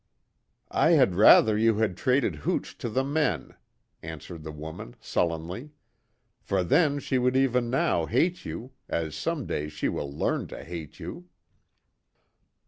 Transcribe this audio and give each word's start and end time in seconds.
"I 0.71 0.93
had 0.93 1.13
rather 1.13 1.55
you 1.55 1.75
had 1.77 1.95
traded 1.95 2.37
hooch 2.37 2.75
to 2.79 2.89
the 2.89 3.03
men," 3.03 3.53
answered 4.01 4.41
the 4.41 4.51
woman, 4.51 4.95
sullenly, 4.99 5.73
"For 6.41 6.63
then 6.63 6.97
she 6.97 7.19
would 7.19 7.35
even 7.37 7.69
now 7.69 8.07
hate 8.07 8.43
you 8.43 8.71
as 8.89 9.13
someday 9.15 9.69
she 9.69 9.89
will 9.89 10.11
learn 10.11 10.47
to 10.47 10.63
hate 10.63 10.99
you!" 10.99 11.29